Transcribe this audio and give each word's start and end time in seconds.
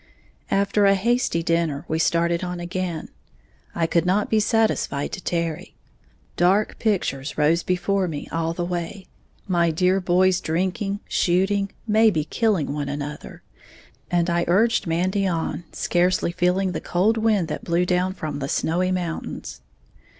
After 0.49 0.87
a 0.87 0.95
hasty 0.95 1.43
dinner, 1.43 1.85
we 1.87 1.99
started 1.99 2.43
on 2.43 2.59
again, 2.59 3.09
I 3.75 3.85
could 3.85 4.03
not 4.03 4.31
be 4.31 4.39
satisfied 4.39 5.11
to 5.11 5.23
tarry. 5.23 5.75
Dark 6.35 6.79
pictures 6.79 7.37
rose 7.37 7.61
before 7.61 8.07
me 8.07 8.27
all 8.31 8.53
the 8.55 8.65
way, 8.65 9.05
my 9.47 9.69
dear 9.69 9.99
boys 10.01 10.41
drinking, 10.41 11.01
shooting, 11.07 11.71
maybe 11.87 12.23
killing 12.23 12.73
one 12.73 12.89
another 12.89 13.43
and 14.09 14.27
I 14.27 14.43
urged 14.47 14.87
Mandy 14.87 15.27
on, 15.27 15.65
scarcely 15.71 16.31
feeling 16.31 16.71
the 16.71 16.81
cold 16.81 17.17
wind 17.17 17.47
that 17.49 17.63
blew 17.63 17.85
down 17.85 18.13
from 18.13 18.39
the 18.39 18.49
snowy 18.49 18.91
mountains. 18.91 19.61